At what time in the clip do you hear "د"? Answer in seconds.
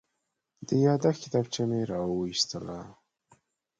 0.67-0.69